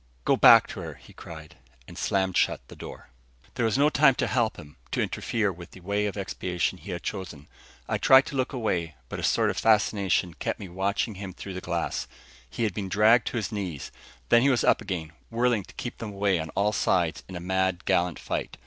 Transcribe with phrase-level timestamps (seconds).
[0.25, 1.57] "Go back to her," he cried,
[1.87, 3.11] and slammed shut the door.
[3.53, 6.89] There was no time to help him, to interfere with the way of expiation he
[6.89, 7.47] had chosen.
[7.87, 11.53] I tried to look away, but a sort of fascination kept me watching him through
[11.53, 12.07] the glass.
[12.49, 13.91] He had been dragged to his knees.
[14.29, 17.39] Then he was up again, whirling to keep them away on all sides in a
[17.39, 18.57] mad, gallant fight.